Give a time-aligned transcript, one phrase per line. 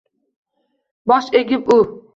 [1.13, 1.81] Bosh egib u